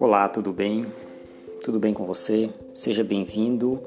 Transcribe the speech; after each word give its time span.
Olá, 0.00 0.28
tudo 0.28 0.52
bem? 0.52 0.86
Tudo 1.64 1.78
bem 1.78 1.94
com 1.94 2.06
você? 2.06 2.50
Seja 2.72 3.04
bem-vindo. 3.04 3.80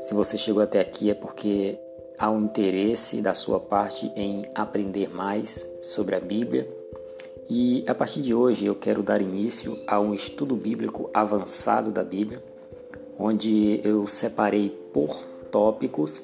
Se 0.00 0.14
você 0.14 0.38
chegou 0.38 0.62
até 0.62 0.80
aqui 0.80 1.10
é 1.10 1.14
porque 1.14 1.78
há 2.18 2.30
um 2.30 2.44
interesse 2.44 3.20
da 3.20 3.34
sua 3.34 3.60
parte 3.60 4.10
em 4.16 4.46
aprender 4.54 5.14
mais 5.14 5.70
sobre 5.82 6.14
a 6.14 6.20
Bíblia. 6.20 6.66
E 7.50 7.84
a 7.86 7.94
partir 7.94 8.22
de 8.22 8.34
hoje 8.34 8.64
eu 8.64 8.74
quero 8.74 9.02
dar 9.02 9.20
início 9.20 9.78
a 9.86 10.00
um 10.00 10.14
estudo 10.14 10.56
bíblico 10.56 11.10
avançado 11.12 11.90
da 11.90 12.02
Bíblia, 12.02 12.42
onde 13.18 13.80
eu 13.84 14.06
separei 14.06 14.70
por 14.94 15.14
tópicos 15.50 16.22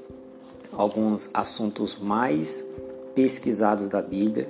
alguns 0.79 1.29
assuntos 1.34 1.96
mais 1.96 2.64
pesquisados 3.12 3.88
da 3.88 4.00
Bíblia, 4.00 4.48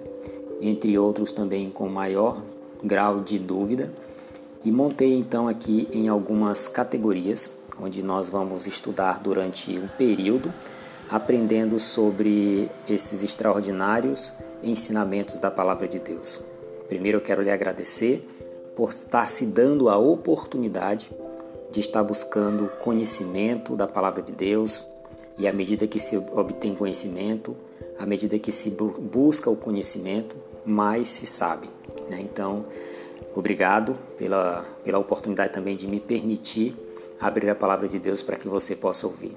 entre 0.61 0.99
outros 0.99 1.33
também 1.33 1.71
com 1.71 1.89
maior 1.89 2.43
grau 2.85 3.21
de 3.21 3.39
dúvida 3.39 3.91
e 4.63 4.71
montei 4.71 5.15
então 5.15 5.49
aqui 5.49 5.89
em 5.91 6.09
algumas 6.09 6.69
categorias, 6.69 7.57
onde 7.81 8.03
nós 8.03 8.29
vamos 8.29 8.67
estudar 8.67 9.21
durante 9.21 9.79
um 9.79 9.89
período, 9.89 10.53
aprendendo 11.09 11.81
sobre 11.81 12.71
esses 12.87 13.23
extraordinários 13.23 14.35
ensinamentos 14.63 15.41
da 15.41 15.51
Palavra 15.51 15.89
de 15.89 15.99
Deus. 15.99 16.45
Primeiro 16.89 17.19
eu 17.19 17.23
quero 17.23 17.41
lhe 17.41 17.51
agradecer 17.51 18.29
por 18.77 18.91
estar 18.91 19.27
se 19.29 19.47
dando 19.47 19.89
a 19.89 19.97
oportunidade 19.97 21.11
de 21.71 21.81
estar 21.81 22.03
buscando 22.03 22.69
conhecimento 22.81 23.75
da 23.75 23.87
Palavra 23.87 24.21
de 24.21 24.33
Deus, 24.33 24.85
e 25.39 25.47
à 25.47 25.53
medida 25.53 25.87
que 25.87 26.01
se 26.01 26.17
obtém 26.17 26.75
conhecimento, 26.75 27.57
à 27.99 28.05
medida 28.05 28.39
que 28.39 28.53
se 28.53 28.71
busca 28.71 29.49
o 29.49 29.57
conhecimento, 29.57 30.37
mais 30.67 31.09
se 31.09 31.27
sabe. 31.27 31.71
Né? 32.11 32.21
Então, 32.21 32.67
Obrigado 33.39 33.97
pela, 34.19 34.65
pela 34.83 34.99
oportunidade 34.99 35.53
também 35.53 35.77
de 35.77 35.87
me 35.87 36.01
permitir 36.01 36.75
abrir 37.21 37.49
a 37.49 37.55
palavra 37.55 37.87
de 37.87 37.97
Deus 37.97 38.21
para 38.21 38.37
que 38.37 38.49
você 38.49 38.75
possa 38.75 39.07
ouvir. 39.07 39.31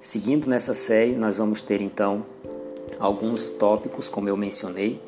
Seguindo 0.00 0.48
nessa 0.48 0.74
série, 0.74 1.14
nós 1.14 1.38
vamos 1.38 1.62
ter 1.62 1.80
então 1.80 2.26
alguns 2.98 3.48
tópicos, 3.48 4.08
como 4.08 4.28
eu 4.28 4.36
mencionei, 4.36 5.00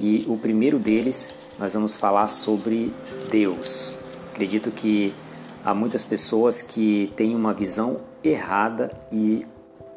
e 0.00 0.24
o 0.26 0.36
primeiro 0.36 0.76
deles 0.76 1.32
nós 1.56 1.74
vamos 1.74 1.94
falar 1.94 2.26
sobre 2.26 2.92
Deus. 3.30 3.94
Acredito 4.32 4.72
que 4.72 5.14
há 5.64 5.72
muitas 5.72 6.02
pessoas 6.02 6.62
que 6.62 7.12
têm 7.14 7.36
uma 7.36 7.54
visão 7.54 7.98
errada 8.24 8.90
e, 9.12 9.46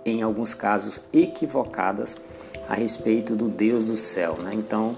em 0.05 0.21
alguns 0.21 0.53
casos, 0.53 1.01
equivocadas 1.11 2.15
a 2.69 2.75
respeito 2.75 3.35
do 3.35 3.49
Deus 3.49 3.85
do 3.85 3.95
céu. 3.95 4.37
Né? 4.41 4.51
Então, 4.53 4.95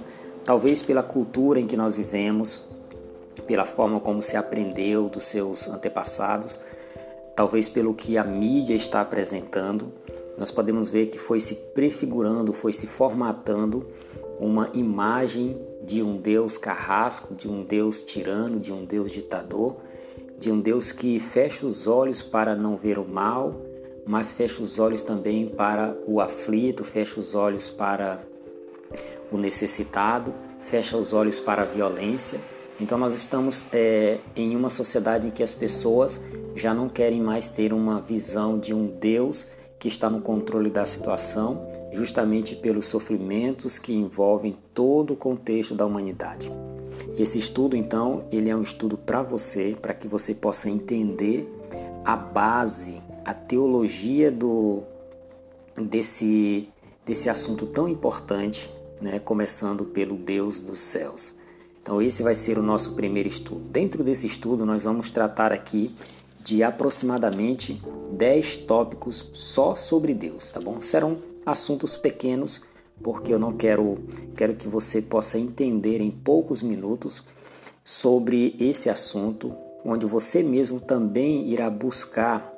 Talvez 0.48 0.82
pela 0.82 1.04
cultura 1.04 1.60
em 1.60 1.68
que 1.68 1.76
nós 1.76 1.98
vivemos, 1.98 2.70
pela 3.46 3.66
forma 3.66 4.00
como 4.00 4.22
se 4.22 4.38
aprendeu 4.38 5.10
dos 5.10 5.26
seus 5.26 5.68
antepassados, 5.68 6.58
talvez 7.36 7.68
pelo 7.68 7.94
que 7.94 8.18
a 8.18 8.24
mídia 8.24 8.74
está 8.74 9.02
apresentando, 9.02 9.92
nós 10.38 10.50
podemos 10.50 10.90
ver 10.90 11.08
que 11.08 11.20
foi 11.20 11.42
se 11.42 11.54
prefigurando, 11.74 12.54
foi 12.54 12.72
se 12.72 12.88
formatando 12.88 13.88
uma 14.40 14.70
imagem 14.74 15.62
de 15.84 16.02
um 16.02 16.16
Deus 16.16 16.58
carrasco, 16.58 17.36
de 17.36 17.50
um 17.50 17.66
Deus 17.66 18.02
tirano, 18.02 18.58
de 18.58 18.72
um 18.72 18.86
Deus 18.86 19.12
ditador, 19.12 19.76
de 20.40 20.50
um 20.50 20.62
Deus 20.62 20.94
que 20.94 21.20
fecha 21.20 21.66
os 21.66 21.88
olhos 21.88 22.22
para 22.22 22.56
não 22.56 22.78
ver 22.78 22.98
o 22.98 23.06
mal, 23.06 23.54
mas 24.08 24.34
fecha 24.34 24.64
os 24.64 24.80
olhos 24.80 25.04
também 25.04 25.48
para 25.48 25.96
o 26.08 26.22
aflito, 26.22 26.84
fecha 26.84 27.20
os 27.20 27.36
olhos 27.36 27.70
para 27.70 28.22
o 29.32 29.38
necessitado, 29.38 30.34
fecha 30.62 30.98
os 30.98 31.14
olhos 31.14 31.40
para 31.40 31.64
a 31.64 31.66
violência. 31.66 32.40
Então, 32.80 32.98
nós 32.98 33.14
estamos 33.14 33.66
é, 33.74 34.20
em 34.36 34.56
uma 34.56 34.70
sociedade 34.70 35.28
em 35.28 35.32
que 35.32 35.44
as 35.44 35.54
pessoas 35.54 36.22
já 36.56 36.74
não 36.74 36.88
querem 36.88 37.22
mais 37.22 37.48
ter 37.48 37.74
uma 37.74 38.00
visão 38.00 38.58
de 38.58 38.74
um 38.74 38.88
Deus 38.88 39.48
que 39.80 39.88
está 39.88 40.10
no 40.10 40.22
controle 40.22 40.70
da 40.70 40.86
situação, 40.86 41.68
justamente 41.92 42.56
pelos 42.56 42.88
sofrimentos 42.88 43.78
que 43.78 43.94
envolvem 43.94 44.58
todo 44.74 45.14
o 45.14 45.16
contexto 45.16 45.76
da 45.76 45.86
humanidade. 45.86 46.52
Esse 47.18 47.38
estudo, 47.38 47.76
então, 47.76 48.26
ele 48.32 48.50
é 48.50 48.56
um 48.56 48.62
estudo 48.62 48.98
para 48.98 49.22
você, 49.22 49.76
para 49.82 49.94
que 49.94 50.08
você 50.08 50.34
possa 50.34 50.70
entender 50.70 51.52
a 52.06 52.16
base, 52.16 53.02
a 53.28 53.34
teologia 53.34 54.32
do 54.32 54.84
desse 55.76 56.70
desse 57.06 57.30
assunto 57.30 57.66
tão 57.66 57.88
importante 57.88 58.72
né, 59.02 59.20
começando 59.20 59.86
pelo 59.86 60.16
Deus 60.16 60.60
dos 60.62 60.80
céus. 60.80 61.36
Então, 61.82 62.02
esse 62.02 62.22
vai 62.22 62.36
ser 62.36 62.58
o 62.58 62.64
nosso 62.64 62.96
primeiro 62.96 63.30
estudo. 63.30 63.62
Dentro 63.70 64.04
desse 64.04 64.28
estudo, 64.28 64.66
nós 64.66 64.84
vamos 64.84 65.10
tratar 65.10 65.54
aqui 65.54 65.94
de 66.42 66.64
aproximadamente 66.64 67.82
10 68.12 68.58
tópicos 68.58 69.30
só 69.34 69.76
sobre 69.76 70.14
Deus, 70.14 70.50
tá 70.50 70.60
bom? 70.60 70.82
Serão 70.82 71.18
assuntos 71.46 71.96
pequenos, 71.96 72.64
porque 73.02 73.34
eu 73.34 73.40
não 73.40 73.54
quero 73.54 73.96
quero 74.36 74.56
que 74.56 74.68
você 74.68 75.02
possa 75.02 75.38
entender 75.38 76.02
em 76.02 76.12
poucos 76.12 76.62
minutos 76.62 77.24
sobre 77.84 78.56
esse 78.60 78.90
assunto, 78.90 79.54
onde 79.86 80.06
você 80.06 80.44
mesmo 80.44 80.80
também 80.82 81.48
irá 81.48 81.70
buscar 81.70 82.52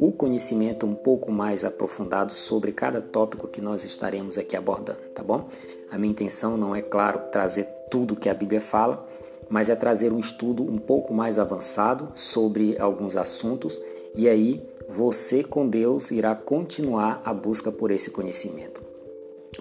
o 0.00 0.10
conhecimento 0.10 0.86
um 0.86 0.94
pouco 0.94 1.30
mais 1.30 1.62
aprofundado 1.62 2.32
sobre 2.32 2.72
cada 2.72 3.02
tópico 3.02 3.46
que 3.46 3.60
nós 3.60 3.84
estaremos 3.84 4.38
aqui 4.38 4.56
abordando, 4.56 4.98
tá 5.14 5.22
bom? 5.22 5.46
A 5.90 5.98
minha 5.98 6.10
intenção 6.10 6.56
não 6.56 6.74
é, 6.74 6.80
claro, 6.80 7.30
trazer 7.30 7.64
tudo 7.90 8.16
que 8.16 8.30
a 8.30 8.34
Bíblia 8.34 8.62
fala, 8.62 9.06
mas 9.50 9.68
é 9.68 9.76
trazer 9.76 10.10
um 10.10 10.18
estudo 10.18 10.62
um 10.62 10.78
pouco 10.78 11.12
mais 11.12 11.38
avançado 11.38 12.08
sobre 12.14 12.78
alguns 12.78 13.14
assuntos 13.14 13.78
e 14.14 14.26
aí 14.26 14.66
você 14.88 15.44
com 15.44 15.68
Deus 15.68 16.10
irá 16.10 16.34
continuar 16.34 17.20
a 17.22 17.34
busca 17.34 17.70
por 17.70 17.90
esse 17.90 18.10
conhecimento. 18.10 18.89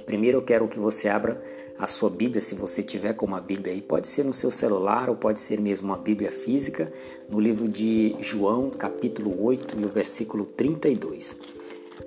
Primeiro 0.09 0.39
eu 0.39 0.41
quero 0.41 0.67
que 0.67 0.79
você 0.79 1.07
abra 1.07 1.39
a 1.77 1.85
sua 1.85 2.09
Bíblia, 2.09 2.41
se 2.41 2.55
você 2.55 2.81
tiver 2.81 3.13
com 3.13 3.27
uma 3.27 3.39
Bíblia 3.39 3.71
aí, 3.71 3.79
pode 3.79 4.07
ser 4.07 4.25
no 4.25 4.33
seu 4.33 4.49
celular 4.49 5.07
ou 5.07 5.15
pode 5.15 5.39
ser 5.39 5.61
mesmo 5.61 5.89
uma 5.89 5.99
Bíblia 5.99 6.31
física, 6.31 6.91
no 7.29 7.39
livro 7.39 7.69
de 7.69 8.15
João, 8.17 8.71
capítulo 8.71 9.39
8, 9.45 9.77
no 9.77 9.87
versículo 9.87 10.45
32. 10.45 11.39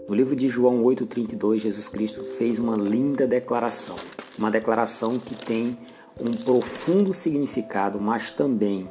No 0.08 0.16
livro 0.16 0.34
de 0.34 0.48
João 0.48 0.82
8:32, 0.82 1.58
Jesus 1.58 1.86
Cristo 1.86 2.24
fez 2.24 2.58
uma 2.58 2.74
linda 2.74 3.24
declaração, 3.24 3.94
uma 4.36 4.50
declaração 4.50 5.16
que 5.16 5.36
tem 5.36 5.78
um 6.20 6.32
profundo 6.44 7.12
significado, 7.12 8.00
mas 8.00 8.32
também 8.32 8.90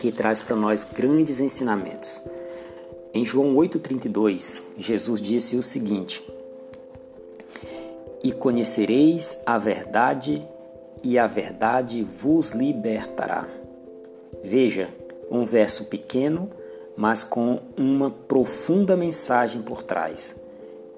que 0.00 0.10
traz 0.10 0.42
para 0.42 0.56
nós 0.56 0.82
grandes 0.82 1.38
ensinamentos. 1.38 2.20
Em 3.14 3.24
João 3.24 3.54
8:32, 3.54 4.62
Jesus 4.76 5.20
disse 5.20 5.56
o 5.56 5.62
seguinte: 5.62 6.20
e 8.22 8.32
conhecereis 8.32 9.42
a 9.44 9.58
verdade, 9.58 10.42
e 11.02 11.18
a 11.18 11.26
verdade 11.26 12.02
vos 12.02 12.50
libertará. 12.50 13.48
Veja, 14.42 14.88
um 15.30 15.44
verso 15.44 15.84
pequeno, 15.84 16.50
mas 16.96 17.22
com 17.22 17.60
uma 17.76 18.10
profunda 18.10 18.96
mensagem 18.96 19.62
por 19.62 19.82
trás. 19.82 20.36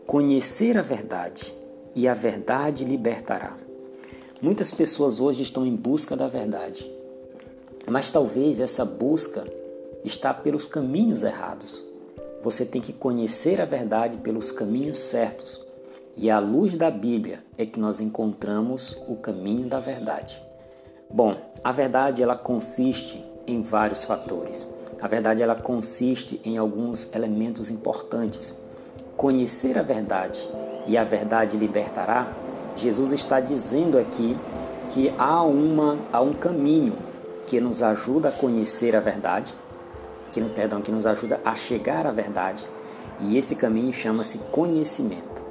Conhecer 0.07 0.79
a 0.79 0.83
verdade, 0.83 1.53
e 1.95 2.07
a 2.07 2.15
verdade 2.15 2.85
libertará. 2.85 3.57
Muitas 4.41 4.71
pessoas 4.71 5.19
hoje 5.19 5.43
estão 5.43 5.67
em 5.67 5.75
busca 5.75 6.17
da 6.17 6.29
verdade, 6.29 6.91
mas 7.87 8.11
talvez 8.11 8.61
essa 8.61 8.85
busca 8.85 9.45
está 10.05 10.33
pelos 10.33 10.65
caminhos 10.65 11.25
errados. 11.25 11.85
Você 12.43 12.65
tem 12.65 12.81
que 12.81 12.93
conhecer 12.93 13.61
a 13.61 13.65
verdade 13.65 14.19
pelos 14.19 14.53
caminhos 14.53 15.01
certos 15.01 15.68
e 16.21 16.29
à 16.29 16.41
luz 16.41 16.77
da 16.77 16.91
Bíblia 16.91 17.45
é 17.57 17.65
que 17.65 17.79
nós 17.79 18.01
encontramos 18.01 19.01
o 19.07 19.15
caminho 19.15 19.69
da 19.69 19.79
verdade. 19.79 20.43
Bom, 21.09 21.37
a 21.63 21.71
verdade 21.71 22.25
ela 22.25 22.35
consiste 22.35 23.25
em 23.47 23.63
vários 23.63 24.03
fatores. 24.03 24.67
A 25.01 25.07
verdade 25.07 25.45
ela 25.45 25.55
consiste 25.55 26.41
em 26.45 26.59
alguns 26.59 27.09
elementos 27.15 27.71
importantes. 27.71 28.53
Conhecer 29.17 29.79
a 29.79 29.83
verdade 29.83 30.51
e 30.89 30.99
a 30.99 31.05
verdade 31.05 31.57
libertará. 31.57 32.33
Jesus 32.75 33.13
está 33.13 33.39
dizendo 33.39 33.97
aqui 33.97 34.37
que 34.91 35.15
há 35.17 35.41
uma 35.43 35.97
há 36.13 36.21
um 36.21 36.33
caminho 36.33 36.95
que 37.47 37.61
nos 37.61 37.81
ajuda 37.81 38.31
a 38.31 38.33
conhecer 38.33 38.97
a 38.97 39.01
verdade, 39.01 39.55
que 40.33 40.41
perdão, 40.43 40.83
que 40.83 40.91
nos 40.91 41.07
ajuda 41.07 41.41
a 41.45 41.55
chegar 41.55 42.09
à 42.09 42.11
verdade. 42.11 42.69
E 43.21 43.39
esse 43.39 43.55
caminho 43.55 43.93
chama-se 43.93 44.39
conhecimento. 44.51 45.48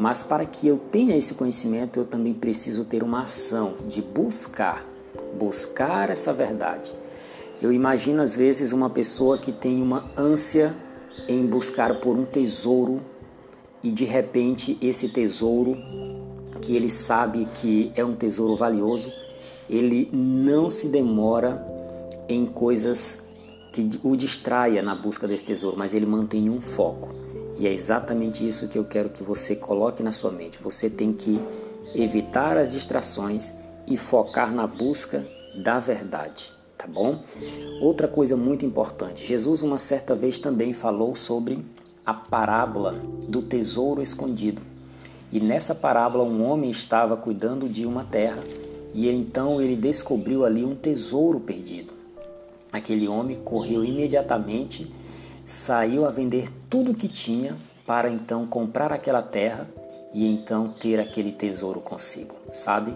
Mas 0.00 0.22
para 0.22 0.46
que 0.46 0.66
eu 0.66 0.78
tenha 0.78 1.14
esse 1.14 1.34
conhecimento, 1.34 2.00
eu 2.00 2.06
também 2.06 2.32
preciso 2.32 2.86
ter 2.86 3.02
uma 3.02 3.24
ação 3.24 3.74
de 3.86 4.00
buscar, 4.00 4.82
buscar 5.38 6.08
essa 6.08 6.32
verdade. 6.32 6.90
Eu 7.60 7.70
imagino 7.70 8.22
às 8.22 8.34
vezes 8.34 8.72
uma 8.72 8.88
pessoa 8.88 9.36
que 9.36 9.52
tem 9.52 9.82
uma 9.82 10.10
ânsia 10.16 10.74
em 11.28 11.44
buscar 11.44 12.00
por 12.00 12.16
um 12.16 12.24
tesouro 12.24 13.02
e 13.82 13.90
de 13.90 14.06
repente 14.06 14.78
esse 14.80 15.10
tesouro, 15.10 15.76
que 16.62 16.74
ele 16.74 16.88
sabe 16.88 17.46
que 17.56 17.92
é 17.94 18.02
um 18.02 18.14
tesouro 18.14 18.56
valioso, 18.56 19.12
ele 19.68 20.08
não 20.10 20.70
se 20.70 20.88
demora 20.88 21.62
em 22.26 22.46
coisas 22.46 23.26
que 23.70 23.86
o 24.02 24.16
distraia 24.16 24.82
na 24.82 24.94
busca 24.94 25.28
desse 25.28 25.44
tesouro, 25.44 25.76
mas 25.76 25.92
ele 25.92 26.06
mantém 26.06 26.48
um 26.48 26.58
foco. 26.58 27.20
E 27.60 27.66
é 27.66 27.72
exatamente 27.74 28.46
isso 28.46 28.68
que 28.68 28.78
eu 28.78 28.86
quero 28.86 29.10
que 29.10 29.22
você 29.22 29.54
coloque 29.54 30.02
na 30.02 30.12
sua 30.12 30.30
mente. 30.30 30.58
Você 30.62 30.88
tem 30.88 31.12
que 31.12 31.38
evitar 31.94 32.56
as 32.56 32.72
distrações 32.72 33.52
e 33.86 33.98
focar 33.98 34.50
na 34.50 34.66
busca 34.66 35.28
da 35.62 35.78
verdade, 35.78 36.54
tá 36.78 36.86
bom? 36.86 37.22
Outra 37.82 38.08
coisa 38.08 38.34
muito 38.34 38.64
importante, 38.64 39.26
Jesus 39.26 39.60
uma 39.60 39.76
certa 39.76 40.14
vez 40.14 40.38
também 40.38 40.72
falou 40.72 41.14
sobre 41.14 41.62
a 42.06 42.14
parábola 42.14 42.92
do 43.28 43.42
tesouro 43.42 44.00
escondido. 44.00 44.62
E 45.30 45.38
nessa 45.38 45.74
parábola 45.74 46.24
um 46.24 46.42
homem 46.42 46.70
estava 46.70 47.14
cuidando 47.14 47.68
de 47.68 47.84
uma 47.84 48.04
terra 48.04 48.42
e 48.94 49.06
então 49.06 49.60
ele 49.60 49.76
descobriu 49.76 50.46
ali 50.46 50.64
um 50.64 50.74
tesouro 50.74 51.38
perdido. 51.38 51.92
Aquele 52.72 53.06
homem 53.06 53.36
correu 53.36 53.84
imediatamente, 53.84 54.90
saiu 55.44 56.04
a 56.04 56.10
vender 56.10 56.48
tudo 56.68 56.92
o 56.92 56.94
que 56.94 57.08
tinha 57.08 57.56
para 57.86 58.10
então 58.10 58.46
comprar 58.46 58.92
aquela 58.92 59.22
terra 59.22 59.68
e 60.12 60.26
então 60.26 60.72
ter 60.80 60.98
aquele 60.98 61.32
tesouro 61.32 61.80
consigo, 61.80 62.34
sabe? 62.52 62.94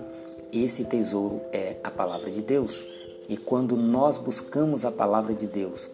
Esse 0.53 0.85
tesouro 0.85 1.41
é 1.53 1.77
a 1.83 1.91
palavra 1.91 2.31
de 2.31 2.41
Deus. 2.41 2.85
E 3.29 3.37
quando 3.37 3.77
nós 3.77 4.19
buscamos 4.19 4.85
a 4.85 4.93
palavra 4.93 5.35
de 5.35 5.47
Deus 5.47 5.91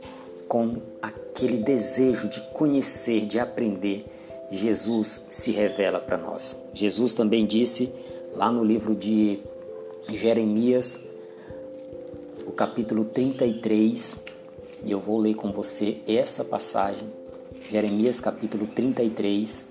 com 0.48 0.76
aquele 1.00 1.58
desejo 1.58 2.28
de 2.28 2.40
conhecer, 2.52 3.24
de 3.24 3.38
aprender, 3.38 4.04
Jesus 4.50 5.24
se 5.30 5.52
revela 5.52 6.00
para 6.00 6.18
nós. 6.18 6.56
Jesus 6.74 7.14
também 7.14 7.46
disse 7.46 7.92
lá 8.34 8.50
no 8.50 8.64
livro 8.64 8.94
de 8.94 9.38
Jeremias, 10.08 11.06
o 12.46 12.52
capítulo 12.52 13.04
33, 13.04 14.24
e 14.84 14.92
eu 14.92 15.00
vou 15.00 15.18
ler 15.18 15.34
com 15.34 15.52
você 15.52 15.98
essa 16.06 16.44
passagem, 16.44 17.08
Jeremias 17.68 18.20
capítulo 18.20 18.66
33 18.66 19.66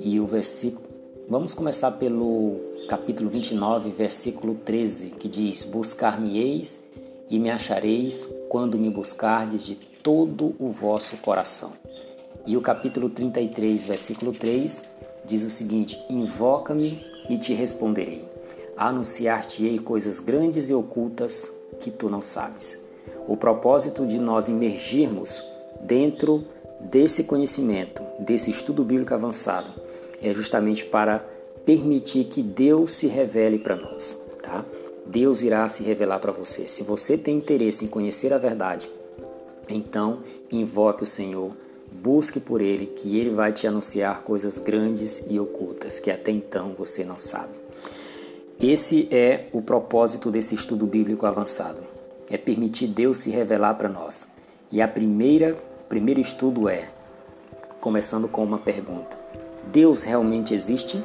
e 0.00 0.18
o 0.18 0.26
versículo. 0.26 0.86
Vamos 1.28 1.54
começar 1.54 1.92
pelo 1.92 2.56
capítulo 2.88 3.28
29, 3.28 3.90
versículo 3.90 4.54
13, 4.54 5.10
que 5.10 5.28
diz: 5.28 5.64
Buscar-me-eis 5.64 6.84
e 7.28 7.38
me 7.38 7.50
achareis 7.50 8.32
quando 8.48 8.78
me 8.78 8.88
buscardes 8.88 9.64
de 9.64 9.74
todo 9.74 10.54
o 10.58 10.68
vosso 10.68 11.16
coração. 11.18 11.72
E 12.46 12.56
o 12.56 12.60
capítulo 12.60 13.10
33, 13.10 13.84
versículo 13.84 14.32
3 14.32 14.82
diz 15.24 15.42
o 15.42 15.50
seguinte: 15.50 16.00
Invoca-me 16.08 17.04
e 17.28 17.36
te 17.36 17.52
responderei. 17.52 18.24
Anunciar-te-ei 18.76 19.78
coisas 19.78 20.20
grandes 20.20 20.70
e 20.70 20.74
ocultas 20.74 21.50
que 21.80 21.90
tu 21.90 22.08
não 22.08 22.22
sabes. 22.22 22.85
O 23.28 23.36
propósito 23.36 24.06
de 24.06 24.18
nós 24.18 24.48
emergirmos 24.48 25.44
dentro 25.80 26.44
desse 26.80 27.24
conhecimento, 27.24 28.02
desse 28.20 28.50
estudo 28.50 28.84
bíblico 28.84 29.14
avançado, 29.14 29.70
é 30.22 30.32
justamente 30.32 30.84
para 30.84 31.24
permitir 31.64 32.24
que 32.24 32.42
Deus 32.42 32.92
se 32.92 33.06
revele 33.06 33.58
para 33.58 33.76
nós, 33.76 34.16
tá? 34.42 34.64
Deus 35.04 35.42
irá 35.42 35.68
se 35.68 35.82
revelar 35.82 36.20
para 36.20 36.32
você. 36.32 36.66
Se 36.66 36.82
você 36.82 37.16
tem 37.18 37.36
interesse 37.36 37.84
em 37.84 37.88
conhecer 37.88 38.32
a 38.32 38.38
verdade, 38.38 38.90
então 39.68 40.20
invoque 40.50 41.02
o 41.02 41.06
Senhor, 41.06 41.52
busque 41.90 42.38
por 42.38 42.60
Ele, 42.60 42.86
que 42.86 43.18
Ele 43.18 43.30
vai 43.30 43.52
te 43.52 43.66
anunciar 43.66 44.22
coisas 44.22 44.58
grandes 44.58 45.24
e 45.28 45.38
ocultas 45.38 45.98
que 45.98 46.10
até 46.10 46.30
então 46.30 46.74
você 46.76 47.04
não 47.04 47.16
sabe. 47.16 47.54
Esse 48.60 49.06
é 49.10 49.48
o 49.52 49.60
propósito 49.60 50.30
desse 50.30 50.54
estudo 50.54 50.86
bíblico 50.86 51.26
avançado. 51.26 51.85
É 52.28 52.36
permitir 52.36 52.88
Deus 52.88 53.18
se 53.18 53.30
revelar 53.30 53.74
para 53.74 53.88
nós. 53.88 54.26
E 54.70 54.82
a 54.82 54.88
primeira, 54.88 55.54
primeiro 55.88 56.20
estudo 56.20 56.68
é, 56.68 56.90
começando 57.80 58.26
com 58.26 58.42
uma 58.42 58.58
pergunta: 58.58 59.16
Deus 59.72 60.02
realmente 60.02 60.52
existe? 60.52 61.02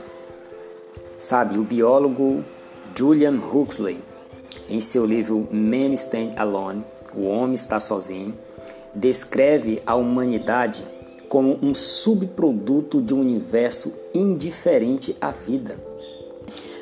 Sabe, 1.17 1.59
o 1.59 1.63
biólogo 1.63 2.43
Julian 2.95 3.37
Huxley, 3.37 3.99
em 4.67 4.81
seu 4.81 5.05
livro 5.05 5.47
Man 5.51 5.93
Stand 5.93 6.33
Alone, 6.35 6.83
O 7.15 7.25
Homem 7.25 7.53
Está 7.53 7.79
Sozinho, 7.79 8.33
descreve 8.95 9.81
a 9.85 9.95
humanidade 9.95 10.83
como 11.29 11.57
um 11.61 11.73
subproduto 11.73 13.01
de 13.01 13.13
um 13.13 13.21
universo 13.21 13.95
indiferente 14.13 15.15
à 15.21 15.31
vida. 15.31 15.79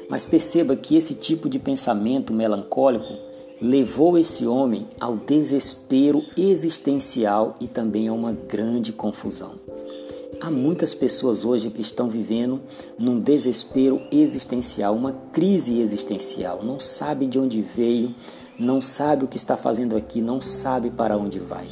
Mas 0.10 0.26
perceba 0.26 0.76
que 0.76 0.96
esse 0.96 1.14
tipo 1.14 1.48
de 1.48 1.60
pensamento 1.60 2.34
melancólico 2.34 3.29
levou 3.62 4.18
esse 4.18 4.48
homem 4.48 4.88
ao 5.00 5.18
desespero 5.18 6.24
existencial 6.38 7.56
e 7.60 7.68
também 7.68 8.08
a 8.08 8.14
uma 8.14 8.32
grande 8.32 8.94
confusão. 8.94 9.54
Há 10.40 10.50
muitas 10.50 10.94
pessoas 10.94 11.44
hoje 11.44 11.70
que 11.70 11.82
estão 11.82 12.10
vivendo 12.10 12.62
num 12.98 13.20
desespero 13.20 14.02
existencial, 14.10 14.96
uma 14.96 15.12
crise 15.34 15.82
existencial, 15.82 16.64
não 16.64 16.80
sabe 16.80 17.26
de 17.26 17.38
onde 17.38 17.62
veio, 17.62 18.16
não 18.58 18.80
sabe 18.80 19.26
o 19.26 19.28
que 19.28 19.36
está 19.36 19.58
fazendo 19.58 19.98
aqui, 19.98 20.22
não 20.22 20.40
sabe 20.40 20.90
para 20.90 21.18
onde 21.18 21.40
vai. 21.40 21.68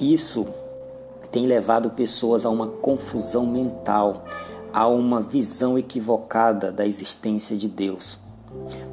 Isso 0.00 0.46
tem 1.32 1.46
levado 1.46 1.90
pessoas 1.90 2.46
a 2.46 2.50
uma 2.50 2.68
confusão 2.68 3.44
mental, 3.44 4.24
há 4.72 4.86
uma 4.86 5.20
visão 5.20 5.76
equivocada 5.76 6.70
da 6.70 6.86
existência 6.86 7.56
de 7.56 7.66
Deus. 7.66 8.16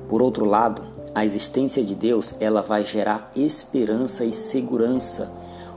Por 0.09 0.24
outro 0.24 0.44
lado, 0.44 0.83
a 1.13 1.25
existência 1.25 1.84
de 1.84 1.94
Deus, 1.94 2.36
ela 2.40 2.62
vai 2.62 2.84
gerar 2.84 3.30
esperança 3.36 4.24
e 4.24 4.31
segurança, 4.31 5.31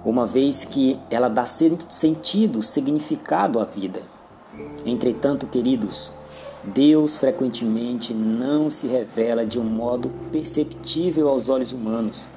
uma 0.04 0.26
vez 0.26 0.64
que 0.64 0.98
ela 1.10 1.28
dá 1.28 1.44
sentido, 1.44 2.62
significado 2.62 3.58
à 3.58 3.64
vida. 3.64 4.02
Entretanto, 4.86 5.46
queridos, 5.46 6.12
Deus 6.62 7.16
frequentemente 7.16 8.14
não 8.14 8.70
se 8.70 8.86
revela 8.86 9.44
de 9.44 9.58
um 9.58 9.64
modo 9.64 10.10
perceptível 10.30 11.28
aos 11.28 11.48
olhos 11.48 11.72
humanos. 11.72 12.28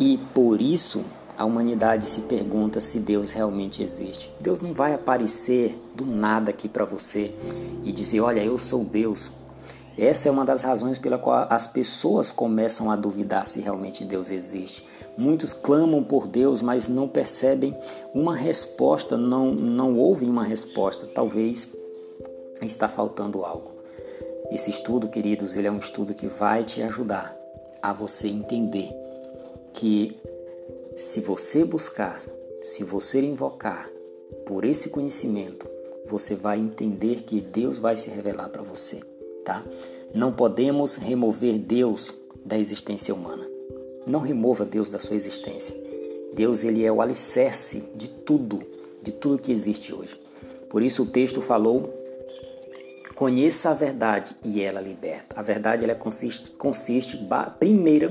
E 0.00 0.18
por 0.32 0.62
isso, 0.62 1.04
a 1.36 1.44
humanidade 1.44 2.06
se 2.06 2.22
pergunta 2.22 2.80
se 2.80 2.98
Deus 2.98 3.30
realmente 3.30 3.82
existe. 3.82 4.30
Deus 4.42 4.60
não 4.60 4.72
vai 4.72 4.94
aparecer 4.94 5.78
do 5.94 6.04
nada 6.04 6.50
aqui 6.50 6.68
para 6.68 6.84
você 6.84 7.32
e 7.84 7.92
dizer: 7.92 8.20
Olha, 8.20 8.42
eu 8.42 8.58
sou 8.58 8.84
Deus. 8.84 9.30
Essa 9.98 10.28
é 10.28 10.30
uma 10.30 10.44
das 10.44 10.62
razões 10.62 10.96
pela 10.96 11.18
qual 11.18 11.48
as 11.50 11.66
pessoas 11.66 12.30
começam 12.30 12.88
a 12.88 12.94
duvidar 12.94 13.44
se 13.44 13.60
realmente 13.60 14.04
Deus 14.04 14.30
existe. 14.30 14.86
Muitos 15.16 15.52
clamam 15.52 16.04
por 16.04 16.28
Deus, 16.28 16.62
mas 16.62 16.88
não 16.88 17.08
percebem 17.08 17.76
uma 18.14 18.36
resposta, 18.36 19.16
não, 19.16 19.52
não 19.52 19.98
ouvem 19.98 20.30
uma 20.30 20.44
resposta. 20.44 21.04
Talvez 21.04 21.76
está 22.62 22.88
faltando 22.88 23.44
algo. 23.44 23.72
Esse 24.52 24.70
estudo, 24.70 25.08
queridos, 25.08 25.56
ele 25.56 25.66
é 25.66 25.70
um 25.70 25.78
estudo 25.78 26.14
que 26.14 26.28
vai 26.28 26.62
te 26.62 26.80
ajudar 26.80 27.36
a 27.82 27.92
você 27.92 28.28
entender 28.28 28.94
que 29.72 30.16
se 30.94 31.20
você 31.20 31.64
buscar, 31.64 32.22
se 32.62 32.84
você 32.84 33.20
invocar 33.20 33.90
por 34.46 34.64
esse 34.64 34.90
conhecimento, 34.90 35.66
você 36.06 36.36
vai 36.36 36.58
entender 36.58 37.22
que 37.22 37.40
Deus 37.40 37.78
vai 37.78 37.96
se 37.96 38.10
revelar 38.10 38.48
para 38.48 38.62
você, 38.62 39.00
tá? 39.48 39.64
Não 40.14 40.30
podemos 40.30 40.96
remover 40.96 41.58
Deus 41.58 42.14
da 42.44 42.58
existência 42.58 43.14
humana. 43.14 43.48
Não 44.06 44.20
remova 44.20 44.62
Deus 44.66 44.90
da 44.90 44.98
sua 44.98 45.16
existência. 45.16 45.74
Deus 46.34 46.62
ele 46.64 46.84
é 46.84 46.92
o 46.92 47.00
alicerce 47.00 47.90
de 47.94 48.10
tudo, 48.10 48.62
de 49.02 49.10
tudo 49.10 49.38
que 49.38 49.50
existe 49.50 49.94
hoje. 49.94 50.20
Por 50.68 50.82
isso 50.82 51.02
o 51.02 51.06
texto 51.06 51.40
falou: 51.40 51.94
conheça 53.14 53.70
a 53.70 53.74
verdade 53.74 54.36
e 54.44 54.60
ela 54.60 54.82
liberta. 54.82 55.34
A 55.40 55.42
verdade 55.42 55.82
ela 55.82 55.94
consiste, 55.94 56.50
consiste 56.50 57.18
primeira 57.58 58.10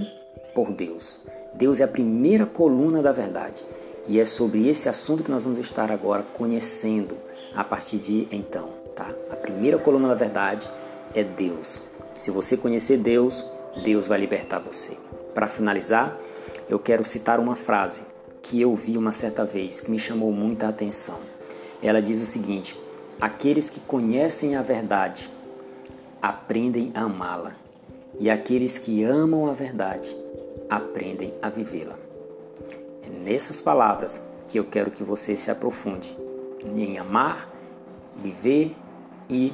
por 0.56 0.72
Deus. 0.72 1.20
Deus 1.54 1.80
é 1.80 1.84
a 1.84 1.88
primeira 1.88 2.48
coluna 2.48 3.04
da 3.04 3.12
verdade. 3.12 3.64
E 4.08 4.20
é 4.20 4.26
sobre 4.26 4.68
esse 4.68 4.90
assunto 4.90 5.24
que 5.24 5.30
nós 5.30 5.44
vamos 5.44 5.60
estar 5.60 5.92
agora 5.92 6.24
conhecendo 6.34 7.16
a 7.54 7.64
partir 7.64 8.00
de 8.00 8.28
então, 8.32 8.70
tá? 8.96 9.14
A 9.30 9.36
primeira 9.36 9.78
coluna 9.78 10.08
da 10.08 10.16
verdade 10.16 10.68
é 11.20 11.24
Deus. 11.24 11.82
Se 12.16 12.30
você 12.30 12.56
conhecer 12.56 12.98
Deus, 12.98 13.44
Deus 13.84 14.06
vai 14.06 14.20
libertar 14.20 14.60
você. 14.60 14.96
Para 15.34 15.48
finalizar, 15.48 16.16
eu 16.70 16.78
quero 16.78 17.04
citar 17.04 17.40
uma 17.40 17.56
frase 17.56 18.04
que 18.42 18.62
eu 18.62 18.76
vi 18.76 18.98
uma 18.98 19.12
certa 19.12 19.44
vez 19.44 19.82
que 19.82 19.90
me 19.90 19.98
chamou 19.98 20.32
muita 20.32 20.68
atenção. 20.68 21.20
Ela 21.82 22.02
diz 22.02 22.22
o 22.22 22.26
seguinte: 22.26 22.80
Aqueles 23.20 23.68
que 23.70 23.80
conhecem 23.80 24.56
a 24.56 24.62
verdade 24.62 25.30
aprendem 26.22 26.92
a 26.94 27.02
amá-la, 27.02 27.54
e 28.20 28.30
aqueles 28.30 28.78
que 28.78 29.04
amam 29.04 29.48
a 29.48 29.54
verdade 29.54 30.16
aprendem 30.70 31.34
a 31.42 31.50
vivê-la. 31.50 31.98
É 33.04 33.10
nessas 33.10 33.60
palavras 33.60 34.22
que 34.48 34.60
eu 34.60 34.66
quero 34.66 34.92
que 34.92 35.04
você 35.04 35.36
se 35.36 35.50
aprofunde 35.50 36.16
em 36.76 36.98
amar 36.98 37.48
viver 38.18 38.76
e 39.30 39.54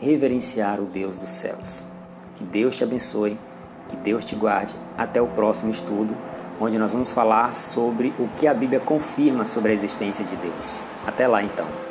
reverenciar 0.00 0.80
o 0.80 0.86
Deus 0.86 1.18
dos 1.18 1.30
céus. 1.30 1.82
Que 2.36 2.44
Deus 2.44 2.76
te 2.76 2.84
abençoe, 2.84 3.38
que 3.88 3.96
Deus 3.96 4.24
te 4.24 4.34
guarde. 4.34 4.74
Até 4.96 5.20
o 5.20 5.26
próximo 5.26 5.70
estudo, 5.70 6.16
onde 6.60 6.78
nós 6.78 6.92
vamos 6.92 7.10
falar 7.10 7.54
sobre 7.54 8.12
o 8.18 8.28
que 8.36 8.46
a 8.46 8.54
Bíblia 8.54 8.80
confirma 8.80 9.44
sobre 9.44 9.72
a 9.72 9.74
existência 9.74 10.24
de 10.24 10.36
Deus. 10.36 10.82
Até 11.06 11.26
lá 11.26 11.42
então. 11.42 11.89